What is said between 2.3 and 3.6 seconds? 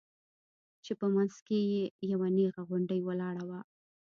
نيغه غونډۍ ولاړه وه.